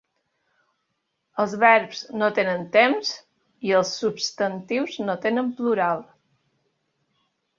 [1.41, 3.11] Els verbs no tenen temps,
[3.69, 6.05] i els substantius no tenen plural.